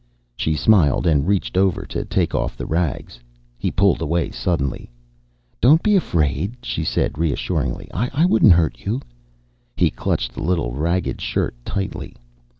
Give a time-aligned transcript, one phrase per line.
[0.35, 3.19] She smiled and reached over to take off the rags.
[3.59, 4.89] He pulled away suddenly.
[5.61, 7.87] "Don't be afraid," she said reassuringly.
[7.93, 8.99] "I wouldn't hurt you."
[9.77, 12.15] He clutched the little ragged shirt tightly.